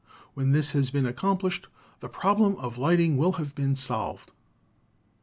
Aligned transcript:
When 0.33 0.51
this 0.51 0.71
has 0.71 0.89
been 0.89 1.05
accomplished 1.05 1.67
the 1.99 2.09
problem 2.09 2.55
of 2.55 2.79
lighting 2.79 3.17
will 3.17 3.33
have 3.33 3.53
been 3.53 3.75
solved." 3.75 4.31